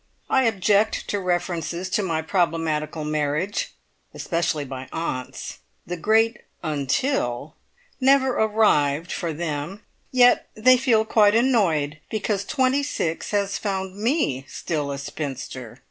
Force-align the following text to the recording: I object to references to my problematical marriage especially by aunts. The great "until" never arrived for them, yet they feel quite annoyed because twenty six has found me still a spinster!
I 0.31 0.45
object 0.45 1.07
to 1.09 1.19
references 1.19 1.87
to 1.91 2.01
my 2.01 2.23
problematical 2.23 3.03
marriage 3.05 3.75
especially 4.15 4.65
by 4.65 4.89
aunts. 4.91 5.59
The 5.85 5.95
great 5.95 6.41
"until" 6.63 7.55
never 7.99 8.29
arrived 8.31 9.11
for 9.11 9.31
them, 9.31 9.83
yet 10.11 10.49
they 10.55 10.77
feel 10.77 11.05
quite 11.05 11.35
annoyed 11.35 11.99
because 12.09 12.45
twenty 12.45 12.81
six 12.81 13.29
has 13.29 13.59
found 13.59 13.95
me 13.95 14.43
still 14.49 14.89
a 14.91 14.97
spinster! 14.97 15.77